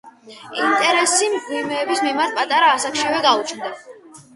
ინტერესი 0.67 1.29
მღვიმეების 1.35 2.03
მიმართ 2.09 2.37
პატარა 2.41 2.75
ასაკშივე 2.81 3.25
გაუჩნდა. 3.33 3.77